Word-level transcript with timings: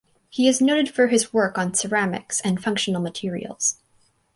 He 0.31 0.47
is 0.47 0.59
noted 0.61 0.89
for 0.89 1.09
his 1.09 1.31
work 1.31 1.59
on 1.59 1.75
ceramics 1.75 2.41
and 2.41 2.59
functional 2.59 3.01
materials. 3.03 3.77